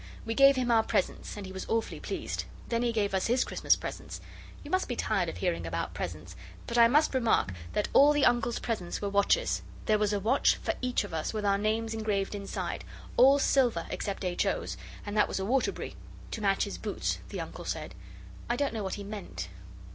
We 0.25 0.33
gave 0.33 0.55
him 0.55 0.71
our 0.71 0.81
presents 0.81 1.37
and 1.37 1.45
he 1.45 1.51
was 1.51 1.69
awfully 1.69 1.99
pleased. 1.99 2.45
Then 2.69 2.81
he 2.81 2.91
gave 2.91 3.13
us 3.13 3.27
his 3.27 3.43
Christmas 3.43 3.75
presents. 3.75 4.19
You 4.63 4.71
must 4.71 4.87
be 4.87 4.95
tired 4.95 5.29
of 5.29 5.37
hearing 5.37 5.63
about 5.67 5.93
presents, 5.93 6.35
but 6.65 6.75
I 6.75 6.87
must 6.87 7.13
remark 7.13 7.53
that 7.73 7.87
all 7.93 8.11
the 8.11 8.25
Uncle's 8.25 8.57
presents 8.57 8.99
were 8.99 9.09
watches; 9.11 9.61
there 9.85 9.99
was 9.99 10.11
a 10.11 10.19
watch 10.19 10.55
for 10.55 10.73
each 10.81 11.03
of 11.03 11.13
us, 11.13 11.35
with 11.35 11.45
our 11.45 11.59
names 11.59 11.93
engraved 11.93 12.33
inside, 12.33 12.83
all 13.15 13.37
silver 13.37 13.85
except 13.91 14.25
H. 14.25 14.43
O.'s, 14.43 14.75
and 15.05 15.15
that 15.15 15.27
was 15.27 15.37
a 15.39 15.45
Waterbury, 15.45 15.95
'To 16.31 16.41
match 16.41 16.63
his 16.63 16.79
boots,' 16.79 17.19
the 17.29 17.39
Uncle 17.39 17.65
said. 17.65 17.93
I 18.49 18.55
don't 18.55 18.73
know 18.73 18.81
what 18.81 18.95
he 18.95 19.03
meant. 19.03 19.49